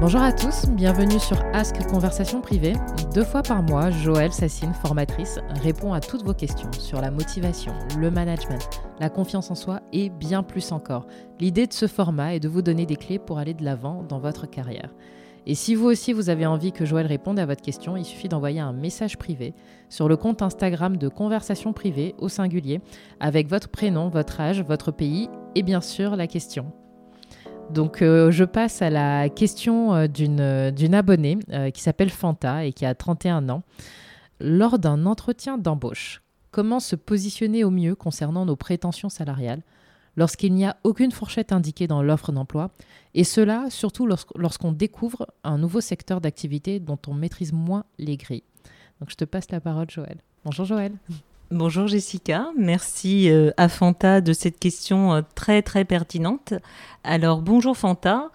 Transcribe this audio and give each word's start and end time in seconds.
Bonjour 0.00 0.22
à 0.22 0.30
tous, 0.30 0.66
bienvenue 0.68 1.18
sur 1.18 1.42
Ask 1.52 1.84
Conversation 1.88 2.40
Privée. 2.40 2.74
Deux 3.16 3.24
fois 3.24 3.42
par 3.42 3.64
mois, 3.64 3.90
Joël 3.90 4.32
Sassine, 4.32 4.72
formatrice, 4.72 5.40
répond 5.60 5.92
à 5.92 5.98
toutes 5.98 6.22
vos 6.22 6.34
questions 6.34 6.70
sur 6.78 7.00
la 7.00 7.10
motivation, 7.10 7.72
le 7.98 8.08
management, 8.08 8.62
la 9.00 9.10
confiance 9.10 9.50
en 9.50 9.56
soi 9.56 9.80
et 9.92 10.08
bien 10.08 10.44
plus 10.44 10.70
encore. 10.70 11.08
L'idée 11.40 11.66
de 11.66 11.72
ce 11.72 11.88
format 11.88 12.36
est 12.36 12.40
de 12.40 12.48
vous 12.48 12.62
donner 12.62 12.86
des 12.86 12.94
clés 12.94 13.18
pour 13.18 13.38
aller 13.38 13.54
de 13.54 13.64
l'avant 13.64 14.04
dans 14.08 14.20
votre 14.20 14.46
carrière. 14.46 14.94
Et 15.46 15.56
si 15.56 15.74
vous 15.74 15.86
aussi 15.86 16.12
vous 16.12 16.30
avez 16.30 16.46
envie 16.46 16.70
que 16.70 16.84
Joël 16.84 17.06
réponde 17.06 17.40
à 17.40 17.46
votre 17.46 17.62
question, 17.62 17.96
il 17.96 18.04
suffit 18.04 18.28
d'envoyer 18.28 18.60
un 18.60 18.72
message 18.72 19.18
privé 19.18 19.52
sur 19.88 20.08
le 20.08 20.16
compte 20.16 20.42
Instagram 20.42 20.96
de 20.96 21.08
Conversation 21.08 21.72
Privée 21.72 22.14
au 22.18 22.28
singulier 22.28 22.80
avec 23.18 23.48
votre 23.48 23.68
prénom, 23.68 24.10
votre 24.10 24.40
âge, 24.40 24.62
votre 24.62 24.92
pays 24.92 25.28
et 25.56 25.64
bien 25.64 25.80
sûr 25.80 26.14
la 26.14 26.28
question. 26.28 26.70
Donc 27.70 28.00
euh, 28.00 28.30
je 28.30 28.44
passe 28.44 28.80
à 28.80 28.88
la 28.88 29.28
question 29.28 29.94
euh, 29.94 30.06
d'une, 30.06 30.70
d'une 30.70 30.94
abonnée 30.94 31.38
euh, 31.52 31.70
qui 31.70 31.82
s'appelle 31.82 32.10
Fanta 32.10 32.64
et 32.64 32.72
qui 32.72 32.86
a 32.86 32.94
31 32.94 33.48
ans. 33.50 33.62
Lors 34.40 34.78
d'un 34.78 35.04
entretien 35.04 35.58
d'embauche, 35.58 36.22
comment 36.50 36.80
se 36.80 36.96
positionner 36.96 37.64
au 37.64 37.70
mieux 37.70 37.94
concernant 37.94 38.46
nos 38.46 38.56
prétentions 38.56 39.10
salariales 39.10 39.62
lorsqu'il 40.16 40.54
n'y 40.54 40.64
a 40.64 40.76
aucune 40.82 41.12
fourchette 41.12 41.52
indiquée 41.52 41.86
dans 41.86 42.02
l'offre 42.02 42.32
d'emploi, 42.32 42.70
et 43.14 43.22
cela 43.22 43.66
surtout 43.70 44.08
lorsqu'on 44.34 44.72
découvre 44.72 45.28
un 45.44 45.58
nouveau 45.58 45.80
secteur 45.80 46.20
d'activité 46.20 46.80
dont 46.80 46.98
on 47.06 47.14
maîtrise 47.14 47.52
moins 47.52 47.84
les 47.98 48.16
grilles? 48.16 48.42
Donc 49.00 49.10
je 49.10 49.14
te 49.14 49.24
passe 49.24 49.50
la 49.52 49.60
parole 49.60 49.88
Joël. 49.90 50.18
Bonjour 50.44 50.64
Joël. 50.64 50.92
Bonjour 51.50 51.86
Jessica, 51.86 52.50
merci 52.58 53.30
euh, 53.30 53.52
à 53.56 53.70
Fanta 53.70 54.20
de 54.20 54.34
cette 54.34 54.58
question 54.58 55.14
euh, 55.14 55.22
très 55.34 55.62
très 55.62 55.86
pertinente. 55.86 56.52
Alors 57.04 57.40
bonjour 57.40 57.74
Fanta. 57.74 58.28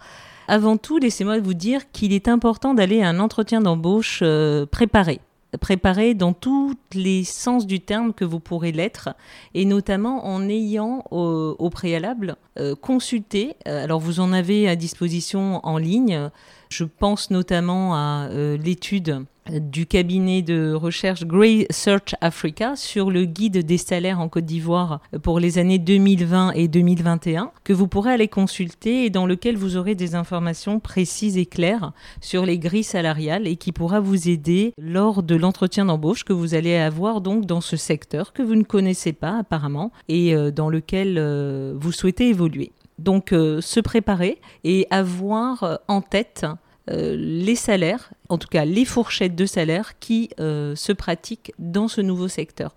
Avant 0.48 0.76
tout, 0.76 0.98
laissez-moi 0.98 1.38
vous 1.38 1.54
dire 1.54 1.92
qu'il 1.92 2.12
est 2.12 2.26
important 2.26 2.74
d'aller 2.74 3.02
à 3.02 3.08
un 3.08 3.20
entretien 3.20 3.60
d'embauche 3.60 4.18
euh, 4.22 4.66
préparé 4.66 5.20
préparé 5.60 6.14
dans 6.14 6.32
tous 6.32 6.74
les 6.92 7.22
sens 7.22 7.68
du 7.68 7.78
terme 7.78 8.12
que 8.12 8.24
vous 8.24 8.40
pourrez 8.40 8.72
l'être, 8.72 9.10
et 9.54 9.64
notamment 9.64 10.26
en 10.26 10.48
ayant 10.48 11.04
au, 11.12 11.70
préalable 11.70 12.34
consulté, 12.80 13.54
alors 13.64 14.00
vous 14.00 14.18
en 14.18 14.32
avez 14.32 14.68
à 14.68 14.74
disposition 14.74 15.64
en 15.64 15.78
ligne, 15.78 16.28
je 16.70 16.82
pense 16.82 17.30
notamment 17.30 17.94
à 17.94 18.28
l'étude 18.32 19.24
du 19.50 19.86
cabinet 19.86 20.42
de 20.42 20.72
recherche 20.72 21.24
Grey 21.24 21.66
Search 21.70 22.14
Africa 22.20 22.76
sur 22.76 23.10
le 23.10 23.24
guide 23.24 23.64
des 23.64 23.78
salaires 23.78 24.20
en 24.20 24.28
Côte 24.28 24.46
d'Ivoire 24.46 25.00
pour 25.22 25.38
les 25.38 25.58
années 25.58 25.78
2020 25.78 26.52
et 26.52 26.68
2021 26.68 27.50
que 27.62 27.72
vous 27.72 27.86
pourrez 27.86 28.12
aller 28.12 28.28
consulter 28.28 29.04
et 29.04 29.10
dans 29.10 29.26
lequel 29.26 29.56
vous 29.56 29.76
aurez 29.76 29.94
des 29.94 30.14
informations 30.14 30.80
précises 30.80 31.36
et 31.36 31.46
claires 31.46 31.92
sur 32.20 32.46
les 32.46 32.58
grilles 32.58 32.84
salariales 32.84 33.46
et 33.46 33.56
qui 33.56 33.72
pourra 33.72 34.00
vous 34.00 34.28
aider 34.28 34.72
lors 34.78 35.22
de 35.22 35.34
l'entretien 35.34 35.84
d'embauche 35.84 36.24
que 36.24 36.32
vous 36.32 36.54
allez 36.54 36.76
avoir 36.76 37.20
donc 37.20 37.46
dans 37.46 37.60
ce 37.60 37.76
secteur 37.76 38.32
que 38.32 38.42
vous 38.42 38.54
ne 38.54 38.64
connaissez 38.64 39.12
pas 39.12 39.38
apparemment 39.38 39.92
et 40.08 40.34
euh, 40.34 40.50
dans 40.50 40.68
lequel 40.68 41.16
euh, 41.18 41.74
vous 41.76 41.92
souhaitez 41.92 42.28
évoluer. 42.28 42.72
Donc 42.98 43.32
euh, 43.32 43.60
se 43.60 43.80
préparer 43.80 44.40
et 44.62 44.86
avoir 44.90 45.80
en 45.88 46.00
tête 46.00 46.46
euh, 46.90 47.16
les 47.16 47.56
salaires, 47.56 48.10
en 48.28 48.36
tout 48.36 48.48
cas 48.48 48.64
les 48.64 48.84
fourchettes 48.84 49.34
de 49.34 49.46
salaires 49.46 49.98
qui 50.00 50.28
euh, 50.38 50.76
se 50.76 50.92
pratiquent 50.92 51.52
dans 51.58 51.88
ce 51.88 52.00
nouveau 52.00 52.28
secteur. 52.28 52.74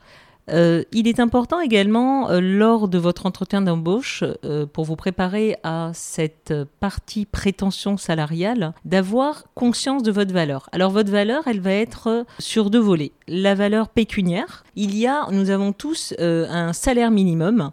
Euh, 0.49 0.85
il 0.93 1.09
est 1.09 1.19
important 1.19 1.59
également, 1.59 2.29
lors 2.39 2.87
de 2.87 2.97
votre 2.97 3.25
entretien 3.25 3.61
d'embauche, 3.61 4.23
pour 4.71 4.85
vous 4.85 4.95
préparer 4.95 5.57
à 5.63 5.91
cette 5.93 6.53
partie 6.79 7.25
prétention 7.25 7.97
salariale, 7.97 8.73
d'avoir 8.85 9.43
conscience 9.55 10.03
de 10.03 10.11
votre 10.11 10.33
valeur. 10.33 10.69
Alors 10.71 10.91
votre 10.91 11.11
valeur, 11.11 11.45
elle 11.47 11.59
va 11.59 11.73
être 11.73 12.25
sur 12.39 12.69
deux 12.69 12.79
volets. 12.79 13.11
La 13.27 13.55
valeur 13.55 13.89
pécuniaire. 13.89 14.63
Il 14.77 14.97
y 14.97 15.05
a, 15.05 15.27
nous 15.31 15.49
avons 15.49 15.73
tous 15.73 16.13
un 16.17 16.71
salaire 16.71 17.11
minimum 17.11 17.71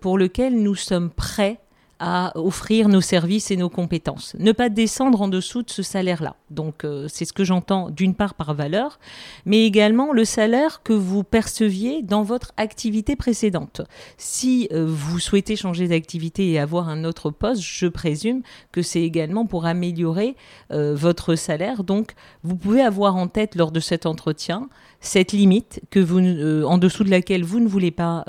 pour 0.00 0.18
lequel 0.18 0.60
nous 0.60 0.74
sommes 0.74 1.10
prêts 1.10 1.60
à 1.98 2.32
offrir 2.38 2.88
nos 2.88 3.00
services 3.00 3.50
et 3.50 3.56
nos 3.56 3.70
compétences. 3.70 4.36
Ne 4.38 4.52
pas 4.52 4.68
descendre 4.68 5.22
en 5.22 5.28
dessous 5.28 5.62
de 5.62 5.70
ce 5.70 5.82
salaire-là. 5.82 6.36
Donc 6.50 6.84
euh, 6.84 7.06
c'est 7.08 7.24
ce 7.24 7.32
que 7.32 7.44
j'entends 7.44 7.90
d'une 7.90 8.14
part 8.14 8.34
par 8.34 8.54
valeur, 8.54 8.98
mais 9.46 9.64
également 9.64 10.12
le 10.12 10.24
salaire 10.24 10.82
que 10.82 10.92
vous 10.92 11.24
perceviez 11.24 12.02
dans 12.02 12.22
votre 12.22 12.52
activité 12.56 13.16
précédente. 13.16 13.80
Si 14.18 14.68
euh, 14.72 14.84
vous 14.86 15.18
souhaitez 15.18 15.56
changer 15.56 15.88
d'activité 15.88 16.50
et 16.50 16.58
avoir 16.58 16.88
un 16.88 17.04
autre 17.04 17.30
poste, 17.30 17.62
je 17.62 17.86
présume 17.86 18.42
que 18.72 18.82
c'est 18.82 19.02
également 19.02 19.46
pour 19.46 19.64
améliorer 19.64 20.36
euh, 20.72 20.94
votre 20.94 21.34
salaire. 21.34 21.82
Donc 21.82 22.12
vous 22.42 22.56
pouvez 22.56 22.82
avoir 22.82 23.16
en 23.16 23.26
tête 23.26 23.54
lors 23.54 23.72
de 23.72 23.80
cet 23.80 24.04
entretien 24.04 24.68
cette 25.00 25.32
limite 25.32 25.80
que 25.90 26.00
vous, 26.00 26.18
en 26.64 26.78
dessous 26.78 27.04
de 27.04 27.10
laquelle 27.10 27.44
vous 27.44 27.60
ne 27.60 27.68
voulez 27.68 27.90
pas 27.90 28.24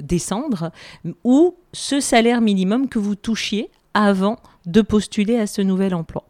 descendre, 0.00 0.72
ou 1.22 1.54
ce 1.72 2.00
salaire 2.00 2.40
minimum 2.40 2.88
que 2.88 2.98
vous 2.98 3.14
touchiez 3.14 3.70
avant 3.94 4.38
de 4.66 4.82
postuler 4.82 5.38
à 5.38 5.46
ce 5.46 5.62
nouvel 5.62 5.94
emploi. 5.94 6.24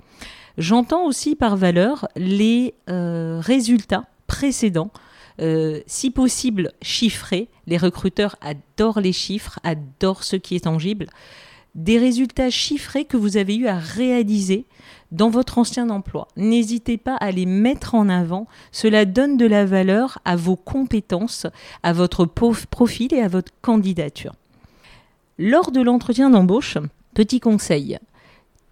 J'entends 0.59 1.05
aussi 1.05 1.37
par 1.37 1.57
valeur 1.57 2.09
les 2.17 2.75
euh, 2.91 3.41
résultats 3.41 4.07
précédents, 4.27 4.91
euh, 5.41 5.81
si 5.87 6.11
possible 6.11 6.73
chiffrés. 6.83 7.49
Les 7.67 7.77
recruteurs 7.77 8.37
adorent 8.41 9.01
les 9.01 9.13
chiffres, 9.13 9.61
adorent 9.63 10.25
ce 10.25 10.37
qui 10.37 10.57
est 10.57 10.65
tangible. 10.65 11.07
Des 11.77 11.99
résultats 11.99 12.51
chiffrés 12.51 13.05
que 13.05 13.17
vous 13.17 13.37
avez 13.37 13.55
eu 13.55 13.69
à 13.69 13.79
réaliser 13.79 14.67
dans 15.13 15.31
votre 15.31 15.59
ancien 15.59 15.91
emploi. 15.91 16.27
N'hésitez 16.37 16.97
pas 16.97 17.15
à 17.15 17.31
les 17.31 17.47
mettre 17.47 17.95
en 17.95 18.09
avant. 18.09 18.49
Cela 18.73 19.05
donne 19.05 19.37
de 19.37 19.47
la 19.47 19.65
valeur 19.65 20.19
à 20.25 20.35
vos 20.35 20.57
compétences, 20.57 21.47
à 21.85 21.93
votre 21.93 22.25
profil 22.25 23.15
et 23.15 23.23
à 23.23 23.29
votre 23.29 23.53
candidature. 23.63 24.33
Lors 25.41 25.71
de 25.71 25.81
l'entretien 25.81 26.31
d'embauche, 26.31 26.79
petit 27.15 27.39
conseil, 27.39 27.99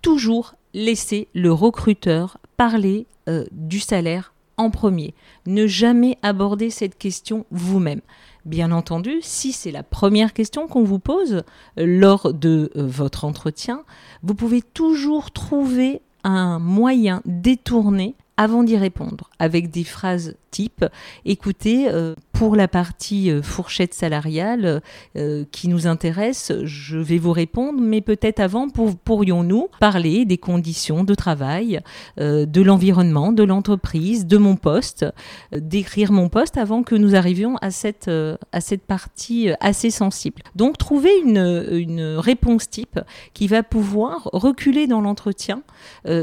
toujours 0.02 0.54
laisser 0.74 1.28
le 1.32 1.52
recruteur 1.52 2.38
parler 2.56 3.06
euh, 3.28 3.44
du 3.52 3.78
salaire 3.78 4.34
en 4.56 4.70
premier. 4.70 5.14
Ne 5.46 5.68
jamais 5.68 6.18
aborder 6.22 6.70
cette 6.70 6.98
question 6.98 7.46
vous-même. 7.52 8.00
Bien 8.46 8.72
entendu, 8.72 9.18
si 9.22 9.52
c'est 9.52 9.70
la 9.70 9.84
première 9.84 10.32
question 10.32 10.66
qu'on 10.66 10.82
vous 10.82 10.98
pose 10.98 11.44
lors 11.76 12.34
de 12.34 12.72
euh, 12.74 12.84
votre 12.84 13.24
entretien, 13.24 13.84
vous 14.24 14.34
pouvez 14.34 14.62
toujours 14.62 15.30
trouver 15.30 16.00
un 16.24 16.58
moyen 16.58 17.22
détourné 17.26 18.16
avant 18.36 18.64
d'y 18.64 18.76
répondre, 18.76 19.30
avec 19.38 19.70
des 19.70 19.84
phrases 19.84 20.34
type 20.50 20.84
écoutez, 21.24 21.88
euh, 21.88 22.14
pour 22.36 22.54
la 22.54 22.68
partie 22.68 23.30
euh, 23.30 23.40
fourchette 23.40 23.94
salariale 23.94 24.82
euh, 25.16 25.44
qui 25.52 25.68
nous 25.68 25.86
intéresse, 25.86 26.52
je 26.64 26.98
vais 26.98 27.16
vous 27.16 27.32
répondre, 27.32 27.80
mais 27.80 28.02
peut-être 28.02 28.40
avant, 28.40 28.68
pourrions-nous 28.68 29.68
parler 29.80 30.26
des 30.26 30.36
conditions 30.36 31.02
de 31.02 31.14
travail, 31.14 31.80
de 32.18 32.62
l'environnement, 32.62 33.32
de 33.32 33.42
l'entreprise, 33.42 34.26
de 34.26 34.36
mon 34.36 34.56
poste, 34.56 35.06
décrire 35.52 36.12
mon 36.12 36.28
poste 36.28 36.56
avant 36.56 36.82
que 36.82 36.94
nous 36.94 37.14
arrivions 37.14 37.56
à 37.62 37.70
cette, 37.70 38.08
à 38.08 38.60
cette 38.60 38.82
partie 38.82 39.50
assez 39.60 39.90
sensible. 39.90 40.42
Donc, 40.54 40.78
trouver 40.78 41.10
une, 41.24 41.66
une 41.70 42.16
réponse 42.16 42.68
type 42.68 43.00
qui 43.34 43.46
va 43.46 43.62
pouvoir 43.62 44.28
reculer 44.32 44.86
dans 44.86 45.00
l'entretien 45.00 45.62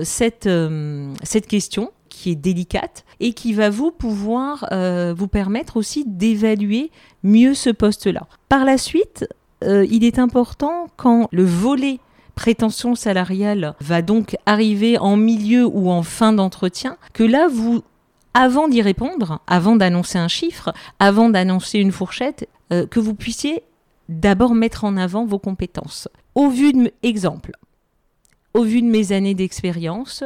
cette, 0.03 0.49
cette 1.23 1.47
question 1.47 1.91
qui 2.13 2.29
est 2.29 2.35
délicate 2.35 3.05
et 3.19 3.33
qui 3.33 3.53
va 3.53 3.71
vous 3.71 3.91
pouvoir 3.91 4.67
euh, 4.71 5.15
vous 5.17 5.27
permettre 5.27 5.77
aussi 5.77 6.05
d'évaluer 6.05 6.91
mieux 7.23 7.55
ce 7.55 7.71
poste-là. 7.71 8.27
Par 8.49 8.65
la 8.65 8.77
suite, 8.77 9.27
euh, 9.63 9.85
il 9.89 10.03
est 10.03 10.19
important 10.19 10.87
quand 10.95 11.27
le 11.31 11.43
volet 11.43 11.99
prétention 12.35 12.93
salariale 12.93 13.75
va 13.81 14.03
donc 14.03 14.37
arriver 14.45 14.99
en 14.99 15.17
milieu 15.17 15.65
ou 15.65 15.89
en 15.89 16.03
fin 16.03 16.33
d'entretien, 16.33 16.97
que 17.13 17.23
là, 17.23 17.47
vous, 17.47 17.81
avant 18.35 18.67
d'y 18.67 18.83
répondre, 18.83 19.39
avant 19.47 19.75
d'annoncer 19.75 20.19
un 20.19 20.27
chiffre, 20.27 20.71
avant 20.99 21.29
d'annoncer 21.29 21.79
une 21.79 21.91
fourchette, 21.91 22.47
euh, 22.71 22.85
que 22.85 22.99
vous 22.99 23.15
puissiez 23.15 23.63
d'abord 24.07 24.53
mettre 24.53 24.83
en 24.83 24.97
avant 24.97 25.25
vos 25.25 25.39
compétences. 25.39 26.07
Au 26.35 26.49
vu 26.49 26.73
de 26.73 26.91
exemple, 27.01 27.53
au 28.53 28.63
vu 28.63 28.83
de 28.83 28.87
mes 28.87 29.11
années 29.13 29.33
d'expérience, 29.33 30.23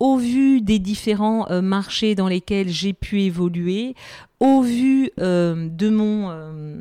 au 0.00 0.16
vu 0.16 0.60
des 0.60 0.78
différents 0.78 1.50
euh, 1.50 1.60
marchés 1.60 2.14
dans 2.14 2.28
lesquels 2.28 2.68
j'ai 2.68 2.92
pu 2.92 3.22
évoluer, 3.22 3.94
au 4.40 4.62
vu 4.62 5.10
euh. 5.20 5.68
Euh, 5.80 6.80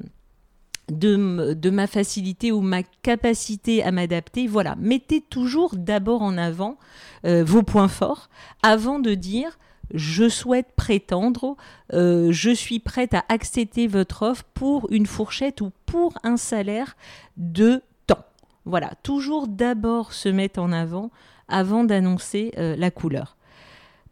de, 0.90 1.69
ma 1.69 1.86
facilité 1.86 2.54
ou 2.54 2.62
ma 2.62 2.81
capacité 2.81 3.84
à 3.84 3.92
m'adapter. 3.92 4.48
Voilà, 4.48 4.75
mettez 4.80 5.19
toujours 5.19 5.75
d'abord 5.75 6.22
en 6.22 6.38
avant 6.38 6.78
vos 7.25 7.62
points 7.62 7.90
forts 7.90 8.30
avant 8.64 9.00
de 9.00 9.14
dire 9.14 9.60
je 9.94 10.30
souhaite 10.30 10.68
prétendre, 10.78 11.58
je 11.92 12.54
suis 12.56 12.80
prête 12.80 13.14
à 13.14 13.25
accepter 13.28 13.88
votre 13.88 14.22
offre 14.22 14.46
pour 14.54 14.88
une 14.90 15.06
fourchette 15.06 15.60
ou 15.60 15.72
pour 15.86 16.14
un 16.24 16.38
salaire 16.38 16.96
de 17.36 17.81
temps. 18.06 18.24
Voilà, 18.64 18.92
toujours 19.04 19.50
d'abord 19.50 20.14
se 20.14 20.30
mettre 20.30 20.62
en 20.62 20.72
avant 20.72 21.12
avant 21.47 21.83
d'annoncer 21.83 22.51
la 22.57 22.91
couleur. 22.91 23.38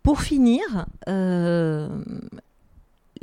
Pour 0.03 0.21
finir, 0.21 0.85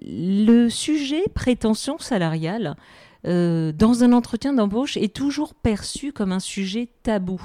le 0.04 0.68
sujet 0.68 1.22
prétention 1.34 1.98
salariale 1.98 2.76
dans 3.24 4.02
un 4.02 4.12
entretien 4.12 4.52
d'embauche 4.52 4.96
est 4.96 5.14
toujours 5.14 5.54
perçu 5.54 6.12
comme 6.12 6.32
un 6.32 6.40
sujet 6.40 6.88
tabou. 7.02 7.40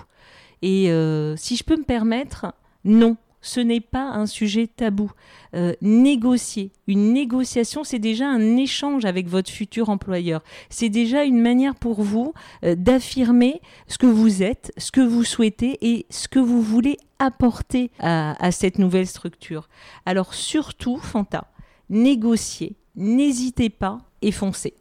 Et 0.62 0.92
si 1.38 1.56
je 1.56 1.64
peux 1.64 1.78
me 1.78 1.84
permettre, 1.84 2.48
non, 2.84 3.16
ce 3.42 3.60
n'est 3.60 3.82
pas 3.82 4.04
un 4.04 4.26
sujet 4.26 4.68
tabou. 4.68 5.12
Euh, 5.54 5.74
négocier, 5.82 6.72
une 6.88 7.14
négociation, 7.14 7.84
c'est 7.84 8.00
déjà 8.00 8.28
un 8.28 8.58
échange 8.58 9.06
avec 9.06 9.28
votre 9.28 9.50
futur 9.50 9.90
employeur. 9.90 10.44
C'est 10.70 10.90
déjà 10.90 11.24
une 11.24 11.40
manière 11.40 11.76
pour 11.76 12.02
vous 12.02 12.34
euh, 12.64 12.76
d'affirmer 12.76 13.62
ce 13.88 13.98
que 13.98 14.08
vous 14.08 14.44
êtes, 14.44 14.72
ce 14.78 14.92
que 14.92 15.02
vous 15.02 15.24
souhaitez 15.24 15.78
et 15.82 16.06
ce 16.10 16.28
que 16.28 16.40
vous 16.40 16.62
voulez 16.62 16.98
apporter 17.20 17.90
à, 18.00 18.52
cette 18.52 18.78
nouvelle 18.78 19.08
structure. 19.08 19.70
Alors 20.06 20.34
surtout, 20.34 20.98
Fanta, 20.98 21.52
négociez, 21.90 22.76
n'hésitez 22.96 23.70
pas 23.70 24.00
et 24.22 24.32
foncez. 24.32 24.76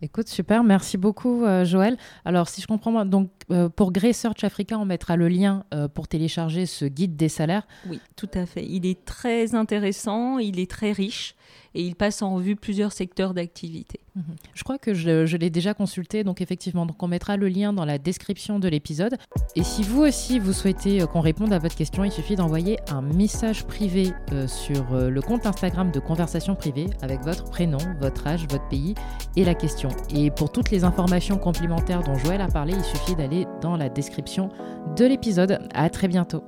Écoute, 0.00 0.28
super, 0.28 0.62
merci 0.62 0.96
beaucoup 0.96 1.44
euh, 1.44 1.64
Joël. 1.64 1.96
Alors 2.24 2.48
si 2.48 2.60
je 2.60 2.68
comprends, 2.68 3.04
donc 3.04 3.30
euh, 3.50 3.68
pour 3.68 3.90
Grey 3.90 4.12
Search 4.12 4.44
Africa, 4.44 4.78
on 4.78 4.84
mettra 4.84 5.16
le 5.16 5.26
lien 5.26 5.64
euh, 5.74 5.88
pour 5.88 6.06
télécharger 6.06 6.66
ce 6.66 6.84
guide 6.84 7.16
des 7.16 7.28
salaires. 7.28 7.66
Oui, 7.88 8.00
tout 8.14 8.30
à 8.34 8.46
fait. 8.46 8.64
Il 8.64 8.86
est 8.86 9.04
très 9.04 9.56
intéressant, 9.56 10.38
il 10.38 10.60
est 10.60 10.70
très 10.70 10.92
riche 10.92 11.34
et 11.74 11.82
il 11.82 11.94
passe 11.94 12.22
en 12.22 12.34
revue 12.34 12.56
plusieurs 12.56 12.92
secteurs 12.92 13.34
d'activité. 13.34 14.00
Mhm. 14.16 14.36
Je 14.54 14.64
crois 14.64 14.78
que 14.78 14.94
je, 14.94 15.36
l'ai 15.36 15.50
déjà 15.50 15.74
consulté, 15.74 16.24
donc 16.24 16.40
effectivement, 16.40 16.86
donc 16.86 17.02
on 17.02 17.08
mettra 17.08 17.36
le 17.36 17.48
lien 17.48 17.72
dans 17.72 17.84
la 17.84 17.98
description 17.98 18.58
de 18.58 18.68
l'épisode. 18.68 19.16
Et 19.54 19.62
si 19.62 19.82
vous 19.82 20.02
aussi 20.02 20.38
vous 20.38 20.52
souhaitez 20.52 21.02
euh, 21.02 21.06
qu'on 21.06 21.20
réponde 21.20 21.52
à 21.52 21.58
votre 21.58 21.76
question, 21.76 22.04
il 22.04 22.12
suffit 22.12 22.36
d'envoyer 22.36 22.78
un 22.88 23.02
message 23.02 23.64
privé 23.64 24.12
euh, 24.32 24.46
sur 24.46 24.92
euh, 24.92 25.10
le 25.10 25.20
compte 25.20 25.46
Instagram 25.46 25.90
de 25.90 26.00
Conversation 26.00 26.54
Privée 26.54 26.86
avec 27.02 27.20
votre 27.20 27.44
prénom, 27.44 27.78
votre 28.00 28.26
âge, 28.26 28.46
votre 28.48 28.68
pays 28.68 28.94
et 29.36 29.44
la 29.44 29.54
question. 29.54 29.90
Et 30.10 30.30
pour 30.30 30.50
toutes 30.50 30.70
les 30.70 30.84
informations 30.84 31.38
complémentaires 31.38 32.02
dont 32.02 32.16
Joël 32.16 32.40
a 32.40 32.48
parlé, 32.48 32.74
il 32.76 32.84
suffit 32.84 33.14
d'aller 33.14 33.46
dans 33.60 33.76
la 33.76 33.88
description 33.88 34.48
de 34.96 35.04
l'épisode. 35.04 35.60
À 35.74 35.90
très 35.90 36.08
bientôt. 36.08 36.42